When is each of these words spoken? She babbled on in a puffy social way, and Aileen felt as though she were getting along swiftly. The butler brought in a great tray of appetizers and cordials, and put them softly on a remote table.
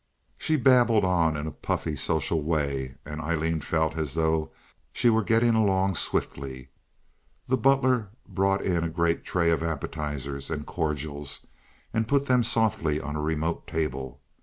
She 0.35 0.55
babbled 0.55 1.05
on 1.05 1.37
in 1.37 1.45
a 1.45 1.51
puffy 1.51 1.95
social 1.95 2.41
way, 2.41 2.95
and 3.05 3.21
Aileen 3.21 3.61
felt 3.61 3.95
as 3.95 4.15
though 4.15 4.51
she 4.91 5.11
were 5.11 5.21
getting 5.21 5.53
along 5.53 5.93
swiftly. 5.93 6.69
The 7.47 7.57
butler 7.57 8.09
brought 8.27 8.63
in 8.63 8.83
a 8.83 8.89
great 8.89 9.23
tray 9.23 9.51
of 9.51 9.61
appetizers 9.61 10.49
and 10.49 10.65
cordials, 10.65 11.45
and 11.93 12.07
put 12.07 12.25
them 12.25 12.41
softly 12.41 12.99
on 12.99 13.15
a 13.15 13.21
remote 13.21 13.67
table. 13.67 14.19